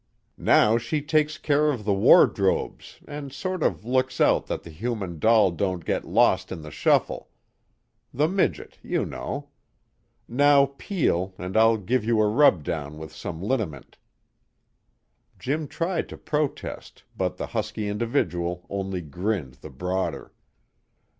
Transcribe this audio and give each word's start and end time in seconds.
"Now 0.39 0.79
she 0.79 0.99
takes 1.03 1.37
care 1.37 1.69
of 1.69 1.85
the 1.85 1.93
wardrobes 1.93 3.01
and 3.07 3.31
sort 3.31 3.61
of 3.61 3.85
looks 3.85 4.19
out 4.19 4.47
that 4.47 4.63
the 4.63 4.71
Human 4.71 5.19
Doll 5.19 5.51
don't 5.51 5.85
get 5.85 6.05
lost 6.05 6.51
in 6.51 6.63
the 6.63 6.71
shuffle; 6.71 7.29
the 8.11 8.27
midget, 8.27 8.79
you 8.81 9.05
know. 9.05 9.49
Now 10.27 10.73
peel, 10.79 11.35
and 11.37 11.55
I'll 11.55 11.77
give 11.77 12.03
you 12.03 12.19
a 12.19 12.27
rub 12.27 12.63
down 12.63 12.97
with 12.97 13.13
some 13.13 13.43
liniment." 13.43 13.99
Jim 15.37 15.67
tried 15.67 16.09
to 16.09 16.17
protest, 16.17 17.03
but 17.15 17.37
the 17.37 17.45
husky 17.53 17.87
individual 17.87 18.65
only 18.71 19.01
grinned 19.01 19.53
the 19.61 19.69
broader. 19.69 20.33